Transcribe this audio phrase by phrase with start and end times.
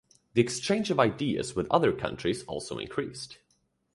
[0.33, 3.37] The exchange of ideas with other countries also increased.